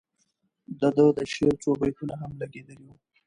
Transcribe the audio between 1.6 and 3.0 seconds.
څو بیتونه هم لګیدلي وو.